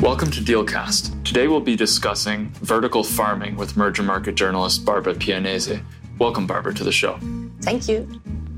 Welcome 0.00 0.30
to 0.30 0.40
Dealcast. 0.40 1.24
Today 1.24 1.46
we'll 1.46 1.60
be 1.60 1.76
discussing 1.76 2.50
vertical 2.62 3.04
farming 3.04 3.56
with 3.56 3.74
Mergermarket 3.74 4.34
journalist 4.34 4.84
Barbara 4.84 5.14
Pianese. 5.14 5.82
Welcome, 6.18 6.46
Barbara, 6.46 6.74
to 6.74 6.84
the 6.84 6.92
show. 6.92 7.18
Thank 7.62 7.88
you. 7.88 8.08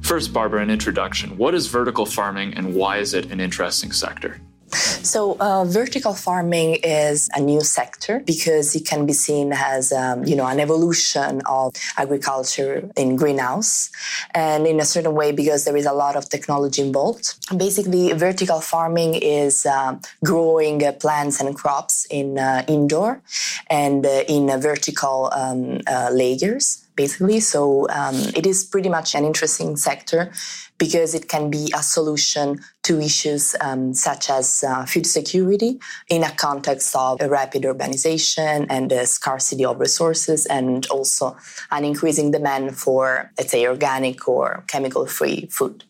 First, 0.03 0.32
Barbara, 0.32 0.62
an 0.62 0.71
introduction. 0.71 1.37
What 1.37 1.54
is 1.54 1.66
vertical 1.66 2.06
farming 2.06 2.55
and 2.55 2.75
why 2.75 2.98
is 2.98 3.14
it 3.14 3.30
an 3.30 3.41
interesting 3.41 3.93
sector? 3.93 4.41
So, 4.73 5.36
uh, 5.41 5.64
vertical 5.64 6.14
farming 6.14 6.77
is 6.82 7.29
a 7.34 7.41
new 7.41 7.61
sector 7.61 8.21
because 8.25 8.75
it 8.75 8.86
can 8.86 9.04
be 9.07 9.12
seen 9.12 9.52
as, 9.52 9.93
um, 9.93 10.25
you 10.25 10.34
know, 10.36 10.46
an 10.46 10.61
evolution 10.61 11.43
of 11.46 11.75
agriculture 11.96 12.89
in 12.96 13.16
greenhouse, 13.16 13.90
and 14.35 14.66
in 14.66 14.80
a 14.80 14.85
certain 14.85 15.14
way 15.14 15.32
because 15.32 15.64
there 15.64 15.77
is 15.77 15.86
a 15.86 15.93
lot 15.93 16.16
of 16.16 16.29
technology 16.29 16.82
involved. 16.82 17.35
Basically, 17.57 18.12
vertical 18.12 18.61
farming 18.61 19.14
is 19.17 19.67
uh, 19.67 19.98
growing 20.25 20.84
uh, 20.84 20.93
plants 20.93 21.40
and 21.40 21.54
crops 21.54 22.07
in 22.11 22.39
uh, 22.39 22.64
indoor 22.68 23.20
and 23.68 24.07
uh, 24.07 24.25
in 24.29 24.48
vertical 24.61 25.31
um, 25.32 25.81
uh, 25.86 26.11
layers 26.12 26.82
basically. 26.96 27.41
So 27.41 27.89
um, 27.89 28.14
it 28.35 28.46
is 28.46 28.64
pretty 28.64 28.89
much 28.89 29.14
an 29.14 29.25
interesting 29.25 29.77
sector 29.77 30.32
because 30.79 31.15
it 31.15 31.29
can 31.29 31.51
be 31.51 31.73
a 31.77 31.82
solution 31.82 32.61
to 32.83 33.01
issues 33.01 33.55
um, 33.61 33.95
such 33.95 34.28
as 34.28 34.65
uh, 34.67 34.84
food 34.84 35.06
security 35.06 35.78
in 36.09 36.25
a 36.25 36.31
context 36.33 36.95
of 36.97 37.20
a 37.20 37.28
rapid 37.28 37.62
urbanization 37.62 38.67
and 38.69 38.91
the 38.91 39.06
scarcity 39.06 39.65
of 39.65 39.78
resources 39.78 40.47
and 40.47 40.87
also 40.87 41.37
an 41.70 41.84
increasing 41.84 42.31
demand 42.33 42.77
for, 42.77 43.31
let's 43.39 43.53
say, 43.53 43.67
organic 43.67 44.27
or 44.27 44.65
chemical 44.67 45.06
free 45.06 45.47
food. 45.51 45.84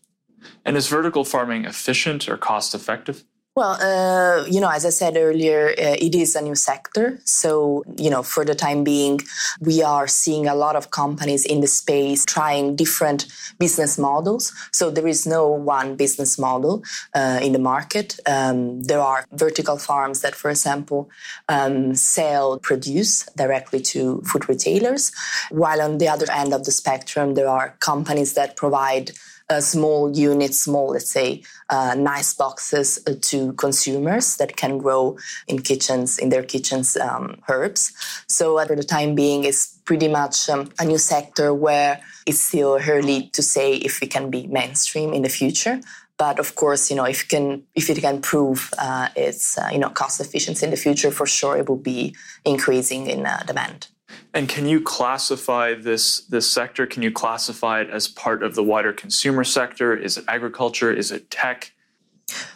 And 0.65 0.77
is 0.77 0.87
vertical 0.87 1.23
farming 1.23 1.65
efficient 1.65 2.29
or 2.29 2.37
cost 2.37 2.75
effective? 2.75 3.23
Well, 3.55 3.77
uh, 3.79 4.45
you 4.47 4.59
know, 4.59 4.69
as 4.69 4.83
I 4.83 4.89
said 4.89 5.15
earlier, 5.15 5.75
uh, 5.77 5.95
it 6.01 6.15
is 6.15 6.35
a 6.35 6.41
new 6.41 6.55
sector. 6.55 7.19
So, 7.23 7.83
you 7.97 8.09
know, 8.09 8.23
for 8.23 8.43
the 8.43 8.55
time 8.55 8.83
being, 8.83 9.19
we 9.61 9.83
are 9.83 10.07
seeing 10.07 10.47
a 10.47 10.55
lot 10.55 10.75
of 10.75 10.89
companies 10.89 11.45
in 11.45 11.61
the 11.61 11.67
space 11.67 12.25
trying 12.25 12.75
different 12.75 13.27
business 13.59 13.99
models. 13.99 14.51
So 14.71 14.89
there 14.89 15.05
is 15.05 15.27
no 15.27 15.47
one 15.49 15.95
business 15.95 16.39
model 16.39 16.83
uh, 17.13 17.41
in 17.43 17.51
the 17.51 17.59
market. 17.59 18.19
Um, 18.25 18.81
there 18.81 19.01
are 19.01 19.23
vertical 19.33 19.77
farms 19.77 20.21
that, 20.21 20.33
for 20.33 20.49
example, 20.49 21.11
um, 21.47 21.93
sell 21.93 22.57
produce 22.57 23.23
directly 23.37 23.81
to 23.81 24.21
food 24.21 24.49
retailers, 24.49 25.11
while 25.51 25.79
on 25.79 25.99
the 25.99 26.07
other 26.07 26.25
end 26.31 26.55
of 26.55 26.65
the 26.65 26.71
spectrum, 26.71 27.35
there 27.35 27.49
are 27.49 27.75
companies 27.81 28.33
that 28.33 28.55
provide 28.55 29.11
uh, 29.53 29.61
small 29.61 30.11
units, 30.15 30.59
small, 30.59 30.89
let's 30.89 31.11
say, 31.11 31.43
uh, 31.69 31.95
nice 31.95 32.33
boxes 32.33 32.99
uh, 33.07 33.13
to 33.21 33.53
consumers 33.53 34.37
that 34.37 34.57
can 34.57 34.77
grow 34.77 35.17
in 35.47 35.61
kitchens, 35.61 36.17
in 36.17 36.29
their 36.29 36.43
kitchens, 36.43 36.97
um, 36.97 37.37
herbs. 37.47 37.93
So 38.27 38.45
for 38.65 38.75
the 38.75 38.83
time 38.83 39.15
being, 39.15 39.43
it's 39.43 39.79
pretty 39.85 40.07
much 40.07 40.49
um, 40.49 40.69
a 40.79 40.85
new 40.85 40.97
sector 40.97 41.53
where 41.53 42.01
it's 42.25 42.39
still 42.39 42.79
early 42.89 43.29
to 43.33 43.41
say 43.41 43.75
if 43.75 44.01
it 44.01 44.11
can 44.11 44.29
be 44.29 44.47
mainstream 44.47 45.13
in 45.13 45.21
the 45.21 45.29
future. 45.29 45.79
But 46.17 46.39
of 46.39 46.55
course, 46.55 46.89
you 46.89 46.95
know, 46.95 47.05
if 47.05 47.23
it 47.23 47.29
can, 47.29 47.63
if 47.75 47.89
it 47.89 47.99
can 47.99 48.21
prove 48.21 48.71
uh, 48.77 49.09
its, 49.15 49.57
uh, 49.57 49.69
you 49.71 49.79
know, 49.79 49.89
cost 49.89 50.21
efficiency 50.21 50.65
in 50.65 50.71
the 50.71 50.77
future, 50.77 51.11
for 51.11 51.25
sure, 51.25 51.57
it 51.57 51.67
will 51.67 51.83
be 51.95 52.15
increasing 52.45 53.07
in 53.07 53.25
uh, 53.25 53.43
demand. 53.45 53.87
And 54.33 54.49
can 54.49 54.65
you 54.65 54.81
classify 54.81 55.75
this 55.75 56.21
this 56.21 56.49
sector? 56.49 56.87
Can 56.87 57.03
you 57.03 57.11
classify 57.11 57.81
it 57.81 57.89
as 57.89 58.07
part 58.07 58.41
of 58.41 58.55
the 58.55 58.63
wider 58.63 58.91
consumer 58.91 59.43
sector? 59.43 59.95
Is 59.95 60.17
it 60.17 60.25
agriculture? 60.27 60.91
Is 60.91 61.11
it 61.11 61.29
tech? 61.29 61.71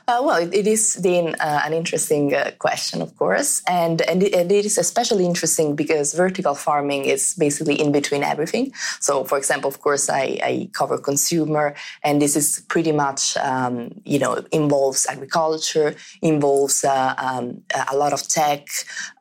Uh, 0.10 0.22
well, 0.24 0.38
it, 0.38 0.54
it 0.54 0.66
is 0.66 0.94
then 0.94 1.36
uh, 1.42 1.62
an 1.66 1.74
interesting 1.74 2.34
uh, 2.34 2.50
question, 2.60 3.02
of 3.02 3.14
course, 3.18 3.62
and 3.68 4.02
and 4.04 4.24
it, 4.24 4.34
and 4.34 4.50
it 4.50 4.66
is 4.66 4.78
especially 4.78 5.26
interesting 5.26 5.76
because 5.76 6.14
vertical 6.14 6.56
farming 6.56 7.04
is 7.04 7.36
basically 7.38 7.76
in 7.76 7.92
between 7.92 8.24
everything. 8.24 8.72
So, 9.02 9.26
for 9.26 9.38
example, 9.38 9.68
of 9.68 9.82
course, 9.82 10.10
I, 10.10 10.40
I 10.42 10.70
cover 10.72 10.98
consumer, 10.98 11.76
and 12.04 12.22
this 12.22 12.38
is 12.38 12.64
pretty 12.70 12.94
much 12.94 13.36
um, 13.36 14.00
you 14.06 14.18
know 14.18 14.46
involves 14.54 15.06
agriculture, 15.08 15.94
involves 16.22 16.86
uh, 16.86 17.14
um, 17.18 17.64
a 17.92 17.98
lot 17.98 18.14
of 18.14 18.26
tech, 18.30 18.66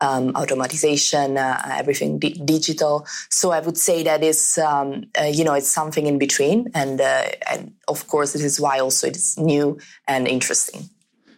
um, 0.01 0.35
automatization, 0.35 1.37
uh, 1.37 1.61
everything 1.69 2.21
di- 2.21 2.41
digital. 2.45 3.05
So, 3.29 3.51
I 3.51 3.59
would 3.59 3.77
say 3.77 4.05
that 4.05 4.23
is 4.23 4.57
um, 4.59 5.07
uh, 5.21 5.25
you 5.25 5.43
know 5.43 5.55
it's 5.55 5.69
something 5.69 6.07
in 6.07 6.17
between, 6.21 6.71
and 6.75 7.01
and 7.01 7.73
of 7.89 8.07
course, 8.07 8.35
this 8.35 8.45
is 8.45 8.61
why 8.61 8.79
also 8.79 9.09
it 9.09 9.17
is 9.17 9.37
new 9.37 9.79
and 10.07 10.29
interesting. 10.29 10.76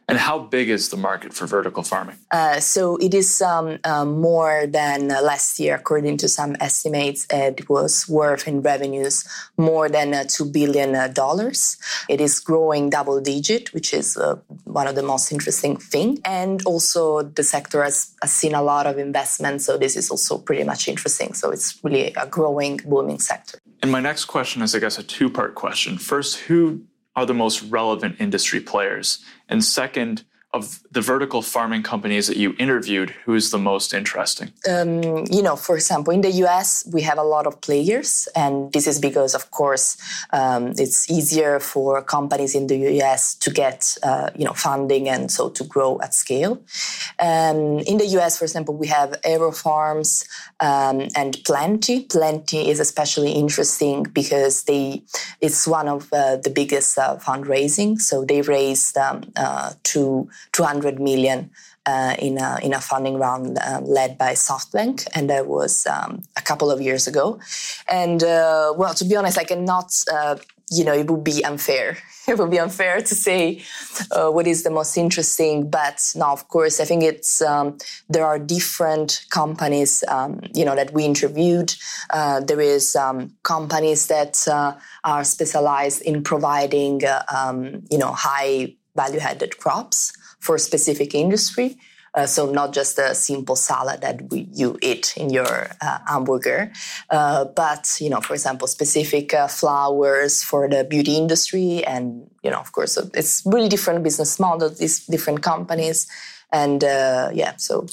And 0.09 0.17
how 0.17 0.39
big 0.39 0.71
is 0.71 0.89
the 0.89 0.97
market 0.97 1.35
for 1.35 1.47
vertical 1.47 1.83
farming? 1.83 2.17
Uh, 2.31 2.61
so 2.61 2.97
it 2.97 3.13
is 3.13 3.43
um, 3.43 3.79
uh, 3.85 4.07
more 4.07 4.67
than 4.67 5.11
uh, 5.11 5.21
last 5.21 5.61
year, 5.61 5.75
according 5.75 6.17
to 6.19 6.29
some 6.29 6.57
estimates. 6.61 7.27
It 7.31 7.69
was 7.69 8.09
worth 8.09 8.49
in 8.49 8.63
revenues 8.63 9.29
more 9.59 9.91
than 9.91 10.15
uh, 10.15 10.25
two 10.27 10.47
billion 10.47 10.95
uh, 10.95 11.09
dollars. 11.09 11.77
It 12.09 12.23
is 12.23 12.41
growing 12.41 12.89
double 12.89 13.21
digit, 13.21 13.75
which 13.75 13.93
is 13.93 14.17
uh, 14.17 14.37
one 14.65 14.87
of 14.87 14.95
the 14.95 15.03
most 15.03 15.31
interesting 15.31 15.77
thing. 15.77 16.21
And 16.25 16.63
also, 16.65 17.21
the 17.21 17.45
sector 17.45 17.85
has, 17.85 18.15
has 18.23 18.33
seen 18.33 18.55
a 18.55 18.63
lot 18.63 18.87
of 18.87 18.97
investment, 18.97 19.61
so 19.61 19.77
this 19.77 19.95
is 19.95 20.11
also 20.11 20.39
pretty 20.39 20.65
much 20.65 20.89
interesting. 20.89 21.35
So 21.35 21.51
it's 21.51 21.79
really 21.85 22.15
a 22.15 22.27
growing, 22.27 22.79
booming 22.79 23.19
sector. 23.19 23.59
And 23.83 23.93
my 23.93 24.01
next 24.01 24.25
question 24.25 24.63
is, 24.63 24.75
I 24.75 24.79
guess, 24.79 24.99
a 24.99 25.03
two 25.03 25.29
part 25.29 25.55
question. 25.55 25.99
First, 25.99 26.37
who 26.37 26.83
are 27.15 27.27
the 27.27 27.35
most 27.35 27.63
relevant 27.65 28.17
industry 28.21 28.61
players? 28.61 29.19
And 29.49 29.65
second, 29.65 30.25
of 30.55 30.81
the 30.91 31.03
vertical 31.03 31.43
farming 31.43 31.83
companies 31.83 32.27
that 32.27 32.39
you 32.39 32.55
interviewed, 32.59 33.11
who 33.25 33.35
is 33.35 33.51
the 33.51 33.59
most 33.59 33.93
interesting? 33.93 34.51
Um, 34.67 35.27
you 35.31 35.43
know, 35.43 35.57
for 35.57 35.75
example, 35.77 36.15
in 36.15 36.23
the 36.23 36.31
US, 36.45 36.89
we 36.91 37.03
have 37.03 37.19
a 37.19 37.23
lot 37.23 37.47
of 37.47 37.61
players, 37.61 38.29
and 38.35 38.73
this 38.73 38.87
is 38.87 38.99
because, 38.99 39.35
of 39.35 39.51
course, 39.51 39.99
um, 40.33 40.73
it's 40.79 41.11
easier 41.11 41.61
for 41.61 42.03
companies 42.03 42.55
in 42.55 42.67
the 42.67 42.79
US 43.03 43.35
to 43.37 43.51
get, 43.51 43.97
uh, 44.03 44.31
you 44.35 44.47
know, 44.47 44.55
funding 44.55 45.09
and 45.09 45.31
so 45.31 45.51
to 45.51 45.65
grow 45.65 46.01
at 46.01 46.15
scale. 46.15 46.63
Um, 47.19 47.81
in 47.81 47.99
the 47.99 48.07
US, 48.19 48.39
for 48.39 48.47
example, 48.47 48.75
we 48.75 48.87
have 48.87 49.21
AeroFarms 49.27 50.27
um, 50.61 51.09
and 51.15 51.37
Plenty. 51.45 52.05
Plenty 52.05 52.71
is 52.71 52.81
especially 52.81 53.33
interesting 53.33 54.05
because 54.05 54.65
they 54.65 55.03
it's 55.41 55.67
one 55.67 55.89
of 55.89 56.13
uh, 56.13 56.37
the 56.37 56.51
biggest 56.51 56.99
uh, 56.99 57.17
fundraising. 57.17 58.01
So 58.01 58.25
they 58.25 58.41
raised 58.43 58.97
um, 58.97 59.23
uh, 59.37 59.73
to 59.85 60.29
200 60.53 61.01
million 61.01 61.51
uh, 61.87 62.15
in, 62.19 62.39
a, 62.39 62.59
in 62.63 62.75
a 62.75 62.81
funding 62.81 63.19
round 63.19 63.59
um, 63.59 63.85
led 63.85 64.19
by 64.19 64.33
SoftBank, 64.33 65.07
and 65.15 65.31
that 65.31 65.47
was 65.47 65.87
um, 65.87 66.23
a 66.37 66.43
couple 66.43 66.71
of 66.71 66.81
years 66.81 67.07
ago. 67.07 67.41
And 67.89 68.23
uh, 68.23 68.75
well, 68.77 68.95
to 68.95 69.05
be 69.05 69.17
honest, 69.17 69.39
I 69.39 69.45
cannot. 69.45 69.93
Uh, 70.13 70.37
you 70.71 70.85
know, 70.85 70.93
it 70.93 71.11
would 71.11 71.25
be 71.25 71.45
unfair. 71.45 71.97
It 72.29 72.39
would 72.39 72.51
be 72.51 72.61
unfair 72.61 73.01
to 73.01 73.15
say 73.15 73.63
uh, 74.11 74.29
what 74.29 74.47
is 74.47 74.63
the 74.63 74.71
most 74.71 74.99
interesting. 74.99 75.71
But 75.71 75.99
now, 76.15 76.35
of 76.35 76.49
course, 76.49 76.79
I 76.79 76.85
think 76.85 77.03
it's 77.03 77.41
um, 77.41 77.79
there 78.11 78.27
are 78.27 78.39
different 78.39 79.25
companies, 79.31 80.05
um, 80.09 80.43
you 80.55 80.67
know, 80.67 80.77
that 80.77 80.93
we 80.93 81.07
interviewed. 81.07 81.75
Uh, 82.11 82.41
there 82.41 82.61
is 82.61 82.95
um, 82.95 83.33
companies 83.45 84.09
that 84.09 84.47
uh, 84.47 84.75
are 85.05 85.25
specialized 85.25 86.03
in 86.03 86.23
providing, 86.23 87.01
um, 87.35 87.83
you 87.91 87.97
know, 87.97 88.13
high 88.13 88.75
value-added 88.95 89.57
crops 89.57 90.13
for 90.39 90.57
a 90.57 90.59
specific 90.59 91.15
industry. 91.15 91.77
Uh, 92.15 92.27
so 92.27 92.51
not 92.51 92.73
just 92.73 92.99
a 92.99 93.15
simple 93.15 93.55
salad 93.55 94.01
that 94.01 94.31
we, 94.31 94.49
you 94.53 94.79
eat 94.83 95.15
in 95.17 95.31
your 95.31 95.69
uh, 95.81 95.99
hamburger, 96.07 96.73
uh, 97.11 97.45
but 97.45 97.97
you 98.01 98.09
know, 98.09 98.21
for 98.21 98.33
example, 98.33 98.67
specific 98.67 99.35
uh, 99.35 99.47
flowers 99.47 100.43
for 100.43 100.69
the 100.69 100.85
beauty 100.85 101.17
industry, 101.17 101.85
and 101.85 102.29
you 102.43 102.51
know, 102.51 102.59
of 102.59 102.73
course, 102.73 102.97
it's 103.15 103.43
really 103.45 103.69
different 103.69 104.03
business 104.03 104.41
models, 104.41 104.79
these 104.79 105.05
different 105.07 105.43
companies, 105.43 106.07
and 106.53 106.83
uh, 106.85 107.31
yeah, 107.33 107.57
so. 107.57 107.87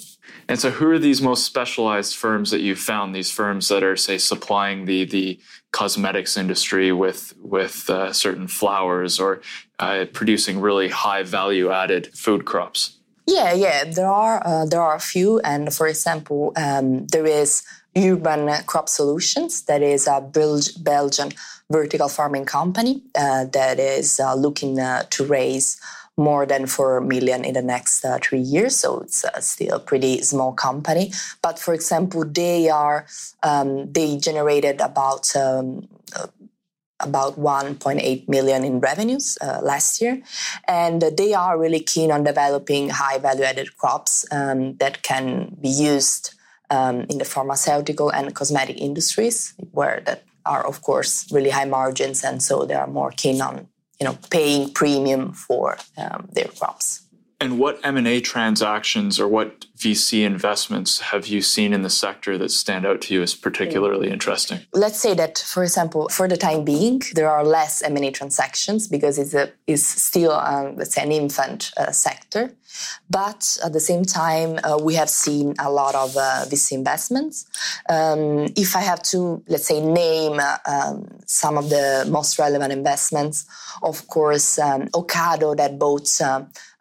And 0.47 0.59
so, 0.59 0.69
who 0.69 0.89
are 0.91 0.99
these 0.99 1.21
most 1.21 1.43
specialized 1.45 2.15
firms 2.15 2.51
that 2.51 2.61
you 2.61 2.75
found? 2.75 3.15
These 3.15 3.31
firms 3.31 3.67
that 3.69 3.83
are, 3.83 3.95
say, 3.95 4.17
supplying 4.17 4.85
the 4.85 5.05
the 5.05 5.39
cosmetics 5.71 6.37
industry 6.37 6.91
with 6.91 7.33
with 7.41 7.89
uh, 7.89 8.13
certain 8.13 8.47
flowers 8.47 9.19
or 9.19 9.41
uh, 9.79 10.05
producing 10.13 10.61
really 10.61 10.89
high 10.89 11.23
value 11.23 11.71
added 11.71 12.07
food 12.13 12.45
crops? 12.45 12.97
Yeah, 13.27 13.53
yeah, 13.53 13.83
there 13.85 14.07
are 14.07 14.41
uh, 14.45 14.65
there 14.65 14.81
are 14.81 14.95
a 14.95 14.99
few, 14.99 15.39
and 15.39 15.73
for 15.73 15.87
example, 15.87 16.53
um, 16.55 17.07
there 17.07 17.25
is 17.25 17.63
Urban 17.97 18.51
Crop 18.65 18.89
Solutions, 18.89 19.63
that 19.63 19.81
is 19.81 20.07
a 20.07 20.21
Belgian 20.21 21.31
vertical 21.71 22.09
farming 22.09 22.45
company 22.45 23.01
uh, 23.15 23.45
that 23.45 23.79
is 23.79 24.19
uh, 24.19 24.35
looking 24.35 24.79
uh, 24.79 25.03
to 25.09 25.25
raise 25.25 25.79
more 26.17 26.45
than 26.45 26.65
4 26.65 27.01
million 27.01 27.43
in 27.43 27.53
the 27.53 27.61
next 27.61 28.05
uh, 28.05 28.17
three 28.21 28.39
years. 28.39 28.77
So 28.77 29.01
it's 29.01 29.25
uh, 29.25 29.39
still 29.41 29.75
a 29.75 29.79
pretty 29.79 30.21
small 30.21 30.53
company. 30.53 31.11
But 31.41 31.59
for 31.59 31.73
example, 31.73 32.23
they 32.25 32.69
are, 32.69 33.05
um, 33.43 33.91
they 33.91 34.17
generated 34.17 34.79
about 34.81 35.35
um, 35.35 35.87
about 37.01 37.37
1.8 37.37 38.29
million 38.29 38.63
in 38.63 38.79
revenues 38.79 39.37
uh, 39.41 39.59
last 39.61 40.01
year, 40.01 40.21
and 40.65 41.01
they 41.01 41.33
are 41.33 41.59
really 41.59 41.81
keen 41.81 42.09
on 42.09 42.23
developing 42.23 42.89
high 42.89 43.17
value-added 43.17 43.75
crops 43.77 44.25
um, 44.31 44.77
that 44.77 45.03
can 45.03 45.55
be 45.61 45.67
used 45.67 46.33
um, 46.69 47.01
in 47.09 47.17
the 47.17 47.25
pharmaceutical 47.25 48.09
and 48.09 48.33
cosmetic 48.33 48.79
industries, 48.79 49.53
where 49.71 50.01
that 50.05 50.23
are 50.45 50.65
of 50.65 50.81
course 50.81 51.29
really 51.31 51.49
high 51.49 51.65
margins, 51.65 52.23
and 52.23 52.41
so 52.41 52.65
they 52.65 52.73
are 52.73 52.87
more 52.87 53.11
keen 53.11 53.41
on 53.41 53.67
you 53.99 54.05
know 54.05 54.17
paying 54.29 54.71
premium 54.73 55.33
for 55.33 55.77
um, 55.97 56.27
their 56.33 56.47
crops. 56.47 57.04
And 57.41 57.59
what 57.59 57.79
M&A 57.83 58.21
transactions 58.21 59.19
or 59.19 59.27
what 59.27 59.65
VC 59.77 60.23
investments 60.23 60.99
have 61.01 61.27
you 61.27 61.41
seen 61.41 61.73
in 61.73 61.81
the 61.81 61.89
sector 61.89 62.37
that 62.37 62.49
stand 62.49 62.85
out 62.85 63.01
to 63.01 63.13
you 63.13 63.21
as 63.21 63.35
particularly 63.35 64.09
interesting? 64.09 64.61
Let's 64.73 64.99
say 64.99 65.13
that, 65.15 65.39
for 65.39 65.61
example, 65.63 66.07
for 66.09 66.29
the 66.29 66.37
time 66.37 66.63
being, 66.63 67.01
there 67.13 67.29
are 67.29 67.43
less 67.43 67.81
M&A 67.81 68.09
transactions 68.11 68.87
because 68.87 69.19
it's, 69.19 69.33
a, 69.33 69.51
it's 69.67 69.83
still, 69.83 70.31
um, 70.31 70.77
let's 70.77 70.95
say, 70.95 71.03
an 71.03 71.11
infant 71.11 71.71
uh, 71.75 71.91
sector. 71.91 72.51
But 73.09 73.57
at 73.63 73.73
the 73.73 73.79
same 73.79 74.03
time, 74.03 74.59
uh, 74.63 74.77
we 74.81 74.95
have 74.95 75.09
seen 75.09 75.55
a 75.59 75.69
lot 75.69 75.95
of 75.95 76.15
uh, 76.15 76.45
VC 76.47 76.73
investments. 76.73 77.45
Um, 77.89 78.47
if 78.55 78.75
I 78.75 78.81
have 78.81 79.01
to, 79.03 79.43
let's 79.47 79.67
say, 79.67 79.81
name 79.81 80.39
uh, 80.39 80.57
um, 80.65 81.07
some 81.25 81.57
of 81.57 81.69
the 81.69 82.05
most 82.09 82.39
relevant 82.39 82.71
investments, 82.71 83.45
of 83.83 84.07
course, 84.07 84.57
um, 84.59 84.87
Ocado 84.89 85.55
that 85.55 85.77
bought 85.79 86.07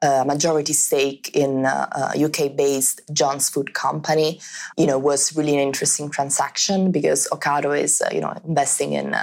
uh, 0.05 0.23
majority 0.27 0.75
stake 0.75 1.31
in 1.35 1.65
uh, 1.65 2.13
UK-based 2.15 3.01
Jones 3.13 3.49
Food 3.49 3.73
Company, 3.73 4.39
you 4.77 4.87
know, 4.87 4.99
was 4.99 5.35
really 5.35 5.55
an 5.55 5.61
interesting 5.61 6.11
transaction 6.11 6.93
because 6.93 7.27
Ocado 7.33 7.73
is, 7.77 8.03
uh, 8.03 8.11
you 8.13 8.21
know, 8.21 8.35
investing 8.47 8.93
in 8.93 9.17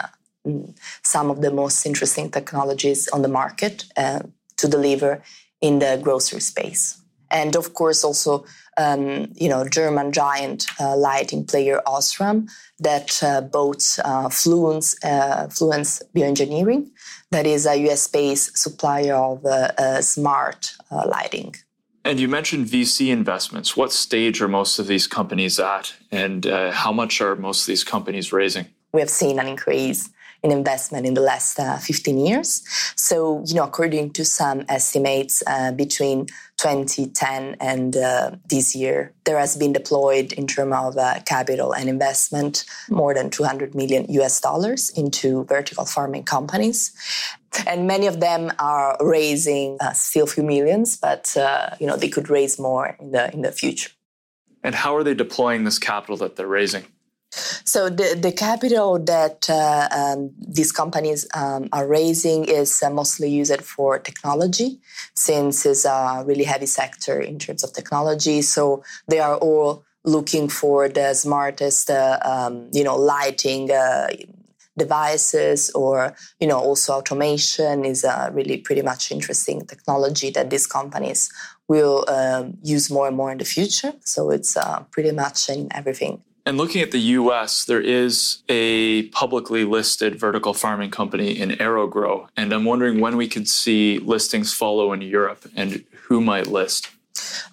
some 1.04 1.30
of 1.30 1.42
the 1.42 1.52
most 1.52 1.86
interesting 1.86 2.32
technologies 2.32 3.08
on 3.10 3.22
the 3.22 3.28
market 3.28 3.86
to 3.96 4.68
deliver 4.68 5.22
in 5.62 5.80
the 5.80 6.00
grocery 6.02 6.42
space. 6.42 7.00
And 7.30 7.56
of 7.56 7.74
course, 7.76 8.04
also, 8.04 8.44
um, 8.78 9.32
you 9.36 9.50
know, 9.50 9.68
German 9.68 10.12
giant 10.12 10.68
uh, 10.80 10.96
lighting 10.96 11.46
player 11.46 11.82
Osram 11.86 12.50
that 12.80 13.22
uh, 13.24 13.42
uh, 13.42 14.30
Fluence, 14.30 14.96
uh, 15.04 15.48
Fluence 15.48 16.02
Bioengineering, 16.16 16.90
that 17.32 17.46
is 17.46 17.66
a 17.66 17.76
US-based 17.90 18.58
supplier 18.58 19.16
of 19.16 19.46
uh, 19.46 19.72
uh, 19.78 20.02
smart 20.02 20.76
uh, 20.90 21.08
lighting. 21.08 21.56
And 22.04 22.20
you 22.20 22.28
mentioned 22.28 22.66
VC 22.66 23.10
investments. 23.10 23.78
What 23.78 23.92
stage 23.92 24.42
are 24.42 24.48
most 24.48 24.80
of 24.80 24.88
these 24.88 25.06
companies 25.06 25.60
at, 25.60 25.94
and 26.12 26.46
how 26.46 26.92
much 26.92 27.22
are 27.22 27.36
most 27.36 27.62
of 27.62 27.68
these 27.68 27.84
companies 27.84 28.34
raising? 28.34 28.66
We 28.92 29.02
have 29.02 29.10
seen 29.10 29.40
an 29.40 29.48
increase 29.48 30.10
in 30.44 30.52
investment 30.52 31.06
in 31.06 31.14
the 31.14 31.22
last 31.22 31.60
uh, 31.60 31.78
15 31.78 32.18
years. 32.18 32.64
So, 32.96 33.44
you 33.46 33.56
know, 33.56 33.64
according 33.64 34.12
to 34.14 34.26
some 34.26 34.64
estimates, 34.70 35.44
uh, 35.46 35.72
between 35.72 36.26
2010 36.58 37.58
and 37.60 37.96
uh, 37.96 38.32
this 38.50 38.76
year, 38.76 39.14
there 39.26 39.40
has 39.40 39.56
been 39.56 39.74
deployed 39.74 40.34
in 40.34 40.48
terms 40.48 40.74
of 40.74 40.98
uh, 40.98 41.20
capital 41.26 41.74
and 41.74 41.90
investment 41.90 42.66
more 42.90 43.14
than 43.14 43.30
200 43.30 43.76
million 43.76 44.06
US 44.10 44.42
dollars 44.42 44.90
into 44.90 45.44
vertical 45.46 45.86
farming 45.86 46.24
companies. 46.24 46.92
And 47.68 47.86
many 47.86 48.08
of 48.08 48.20
them 48.20 48.52
are 48.60 48.98
raising 49.00 49.78
uh, 49.80 49.94
still 49.94 50.24
a 50.24 50.28
few 50.28 50.44
millions, 50.44 50.98
but 50.98 51.36
uh, 51.36 51.76
you 51.80 51.86
know 51.86 51.98
they 51.98 52.08
could 52.08 52.30
raise 52.30 52.58
more 52.58 52.96
in 53.00 53.12
the 53.12 53.32
in 53.34 53.42
the 53.42 53.52
future. 53.52 53.92
And 54.64 54.74
how 54.74 54.96
are 54.96 55.04
they 55.04 55.14
deploying 55.14 55.66
this 55.66 55.78
capital 55.78 56.16
that 56.18 56.38
they're 56.38 56.48
raising? 56.48 56.86
So 57.32 57.90
the, 57.90 58.18
the 58.20 58.32
capital 58.32 59.00
that 59.00 59.50
uh, 59.50 59.88
um, 59.92 60.32
these 60.38 60.72
companies 60.72 61.26
um, 61.34 61.70
are 61.72 61.88
raising 61.88 62.46
is 62.46 62.84
uh, 62.84 62.90
mostly 62.90 63.30
used 63.30 63.62
for 63.62 64.00
technology, 64.00 64.80
since 65.16 65.66
it's 65.66 65.86
a 65.86 66.24
really 66.26 66.44
heavy 66.44 66.66
sector 66.66 67.20
in 67.20 67.40
terms 67.40 67.64
of 67.64 67.74
technology. 67.74 68.42
So 68.42 68.84
they 69.08 69.20
are 69.20 69.38
all 69.38 69.86
looking 70.04 70.50
for 70.50 70.90
the 70.90 71.14
smartest, 71.14 71.90
uh, 71.90 72.20
um, 72.24 72.70
you 72.74 72.84
know, 72.84 72.98
lighting 72.98 73.72
uh, 73.72 74.08
devices, 74.78 75.70
or 75.72 76.16
you 76.40 76.48
know, 76.48 76.60
also 76.60 76.94
automation 76.94 77.86
is 77.86 78.04
a 78.04 78.30
really 78.34 78.58
pretty 78.58 78.82
much 78.82 79.12
interesting 79.12 79.66
technology 79.66 80.32
that 80.32 80.50
these 80.50 80.66
companies 80.66 81.30
will 81.68 82.04
um, 82.10 82.58
use 82.64 82.90
more 82.90 83.08
and 83.08 83.16
more 83.16 83.32
in 83.32 83.38
the 83.38 83.46
future. 83.46 83.94
So 84.04 84.32
it's 84.32 84.58
uh, 84.58 84.84
pretty 84.92 85.12
much 85.12 85.50
in 85.50 85.68
everything. 85.72 86.24
And 86.46 86.58
looking 86.58 86.82
at 86.82 86.92
the 86.92 87.00
US, 87.00 87.66
there 87.66 87.82
is 87.82 88.42
a 88.50 89.04
publicly 89.10 89.64
listed 89.64 90.20
vertical 90.20 90.54
farming 90.54 90.92
company 90.92 91.40
in 91.40 91.52
AeroGrow. 91.52 92.28
And 92.36 92.52
I'm 92.52 92.66
wondering 92.66 93.00
when 93.00 93.16
we 93.16 93.28
could 93.28 93.48
see 93.48 94.00
listings 94.00 94.52
follow 94.54 94.92
in 94.92 95.02
Europe 95.02 95.46
and 95.56 95.84
who 96.08 96.20
might 96.20 96.48
list. 96.48 96.90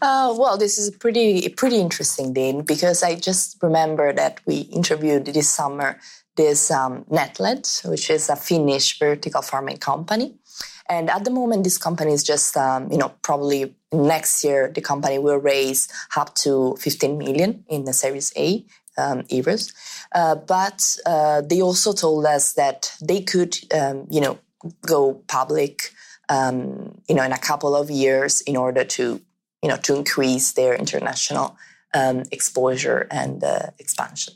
Uh, 0.01 0.35
well, 0.39 0.57
this 0.57 0.79
is 0.79 0.91
pretty 0.91 1.49
pretty 1.51 1.77
interesting, 1.77 2.33
Dean, 2.33 2.63
because 2.63 3.03
I 3.03 3.17
just 3.17 3.59
remember 3.61 4.13
that 4.13 4.41
we 4.47 4.61
interviewed 4.61 5.27
this 5.27 5.51
summer 5.51 5.99
this 6.37 6.71
um, 6.71 7.05
Netled, 7.11 7.67
which 7.85 8.09
is 8.09 8.31
a 8.31 8.37
Finnish 8.37 8.99
vertical 8.99 9.43
farming 9.43 9.79
company. 9.79 10.37
And 10.89 11.11
at 11.11 11.25
the 11.25 11.31
moment, 11.31 11.65
this 11.65 11.77
company 11.77 12.13
is 12.13 12.23
just, 12.23 12.57
um, 12.57 12.91
you 12.91 12.97
know, 12.97 13.13
probably 13.23 13.75
next 13.93 14.43
year 14.45 14.71
the 14.75 14.81
company 14.81 15.19
will 15.19 15.37
raise 15.37 15.89
up 16.17 16.35
to 16.37 16.77
15 16.81 17.19
million 17.19 17.65
in 17.69 17.85
the 17.85 17.93
Series 17.93 18.33
A 18.37 18.65
um, 18.99 19.23
euros. 19.23 19.73
Uh, 20.15 20.35
but 20.35 20.97
uh, 21.07 21.41
they 21.43 21.63
also 21.63 21.93
told 21.93 22.27
us 22.27 22.55
that 22.55 22.93
they 23.01 23.21
could, 23.21 23.57
um, 23.73 24.07
you 24.11 24.21
know, 24.21 24.39
go 24.87 25.15
public, 25.29 25.93
um, 26.29 27.01
you 27.09 27.15
know, 27.15 27.23
in 27.23 27.33
a 27.33 27.39
couple 27.39 27.75
of 27.75 27.91
years 27.91 28.41
in 28.43 28.57
order 28.57 28.85
to, 28.85 29.21
you 29.63 29.69
know, 29.69 29.77
to 29.77 29.95
increase 29.97 30.53
their 30.53 30.75
international 30.75 31.57
um, 31.95 32.23
exposure 32.31 33.07
and 33.11 33.43
uh, 33.45 33.71
expansion. 33.79 34.35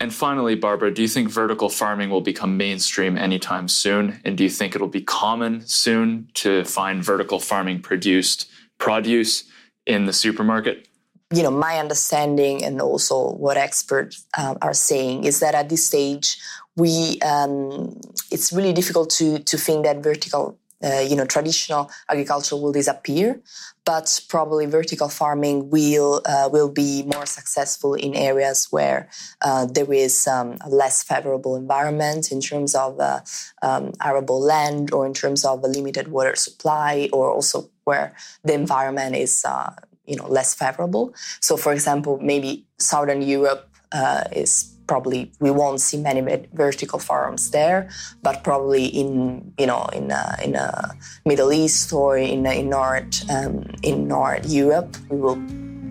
And 0.00 0.14
finally, 0.14 0.54
Barbara, 0.54 0.94
do 0.94 1.02
you 1.02 1.08
think 1.08 1.28
vertical 1.28 1.68
farming 1.68 2.10
will 2.10 2.20
become 2.20 2.56
mainstream 2.56 3.18
anytime 3.18 3.66
soon? 3.66 4.20
And 4.24 4.38
do 4.38 4.44
you 4.44 4.50
think 4.50 4.76
it'll 4.76 4.86
be 4.86 5.02
common 5.02 5.66
soon 5.66 6.28
to 6.34 6.64
find 6.64 7.04
vertical 7.04 7.40
farming 7.40 7.82
produced 7.82 8.48
produce 8.78 9.44
in 9.86 10.06
the 10.06 10.12
supermarket? 10.12 10.86
You 11.30 11.42
know, 11.42 11.50
my 11.50 11.78
understanding 11.78 12.64
and 12.64 12.80
also 12.80 13.32
what 13.32 13.58
experts 13.58 14.24
uh, 14.36 14.54
are 14.62 14.72
saying 14.72 15.24
is 15.24 15.40
that 15.40 15.54
at 15.54 15.68
this 15.68 15.84
stage, 15.84 16.38
we 16.74 17.18
um, 17.20 18.00
it's 18.30 18.50
really 18.52 18.72
difficult 18.72 19.10
to 19.10 19.38
to 19.40 19.58
think 19.58 19.84
that 19.84 20.02
vertical 20.02 20.58
uh, 20.82 21.00
you 21.00 21.16
know, 21.16 21.24
traditional 21.24 21.90
agriculture 22.08 22.56
will 22.56 22.72
disappear, 22.72 23.40
but 23.84 24.20
probably 24.28 24.64
vertical 24.66 25.08
farming 25.08 25.70
will 25.70 26.22
uh, 26.24 26.48
will 26.52 26.68
be 26.68 27.02
more 27.02 27.26
successful 27.26 27.94
in 27.94 28.14
areas 28.14 28.68
where 28.70 29.08
uh, 29.42 29.66
there 29.66 29.92
is 29.92 30.26
um, 30.26 30.56
a 30.64 30.68
less 30.68 31.02
favorable 31.02 31.56
environment 31.56 32.30
in 32.30 32.40
terms 32.40 32.74
of 32.74 33.00
uh, 33.00 33.20
um, 33.62 33.92
arable 34.00 34.40
land 34.40 34.92
or 34.92 35.04
in 35.04 35.14
terms 35.14 35.44
of 35.44 35.64
a 35.64 35.66
limited 35.66 36.08
water 36.08 36.36
supply, 36.36 37.08
or 37.12 37.28
also 37.30 37.68
where 37.84 38.14
the 38.44 38.54
environment 38.54 39.16
is 39.16 39.44
uh, 39.44 39.70
you 40.08 40.16
know 40.16 40.26
less 40.26 40.54
favorable. 40.54 41.14
So, 41.40 41.56
for 41.56 41.72
example, 41.72 42.18
maybe 42.20 42.64
Southern 42.78 43.22
Europe 43.22 43.68
uh, 43.92 44.24
is 44.32 44.74
probably 44.88 45.30
we 45.38 45.50
won't 45.50 45.80
see 45.80 45.98
many 45.98 46.20
vertical 46.54 46.98
farms 46.98 47.50
there, 47.50 47.88
but 48.22 48.42
probably 48.42 48.86
in 48.86 49.52
you 49.58 49.66
know 49.66 49.86
in 49.92 50.10
uh, 50.10 50.36
in 50.42 50.56
uh, 50.56 50.88
Middle 51.24 51.52
East 51.52 51.92
or 51.92 52.18
in 52.18 52.46
uh, 52.46 52.50
in 52.50 52.68
North 52.70 53.30
um, 53.30 53.70
in 53.82 54.08
North 54.08 54.46
Europe, 54.50 54.96
we 55.10 55.18
will 55.18 55.38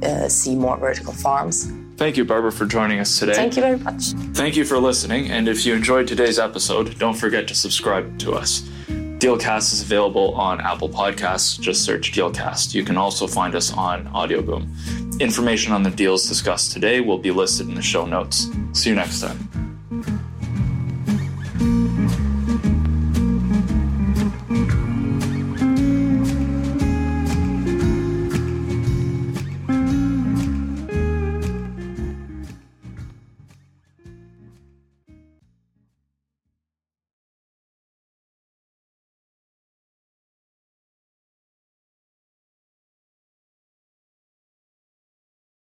uh, 0.03 0.27
see 0.27 0.55
more 0.55 0.77
vertical 0.77 1.13
farms. 1.13 1.71
Thank 1.95 2.15
you, 2.17 2.25
Barbara, 2.25 2.51
for 2.51 2.65
joining 2.65 2.99
us 2.99 3.17
today. 3.17 3.33
Thank 3.33 3.55
you 3.55 3.61
very 3.63 3.79
much. 3.79 4.11
Thank 4.33 4.55
you 4.55 4.65
for 4.65 4.77
listening, 4.77 5.31
and 5.31 5.47
if 5.47 5.65
you 5.65 5.73
enjoyed 5.73 6.07
today's 6.07 6.37
episode, 6.37 6.99
don't 6.99 7.15
forget 7.15 7.47
to 7.47 7.55
subscribe 7.55 8.19
to 8.19 8.33
us. 8.33 8.69
Dealcast 9.19 9.73
is 9.73 9.81
available 9.81 10.35
on 10.35 10.61
Apple 10.61 10.89
Podcasts. 10.89 11.59
Just 11.59 11.83
search 11.83 12.11
Dealcast. 12.11 12.75
You 12.75 12.83
can 12.83 12.97
also 12.97 13.25
find 13.25 13.55
us 13.55 13.73
on 13.73 14.05
Audioboom. 14.09 15.19
Information 15.19 15.73
on 15.73 15.81
the 15.81 15.89
deals 15.89 16.27
discussed 16.27 16.71
today 16.71 17.01
will 17.01 17.17
be 17.17 17.31
listed 17.31 17.67
in 17.67 17.73
the 17.73 17.81
show 17.81 18.05
notes. 18.05 18.47
See 18.73 18.91
you 18.91 18.95
next 18.95 19.21
time. 19.21 19.46